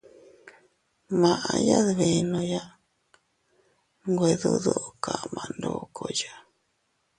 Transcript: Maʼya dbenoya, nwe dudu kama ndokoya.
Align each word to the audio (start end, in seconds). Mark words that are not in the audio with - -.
Maʼya 1.21 1.77
dbenoya, 1.87 2.63
nwe 4.09 4.29
dudu 4.41 4.75
kama 5.03 5.41
ndokoya. 5.55 6.33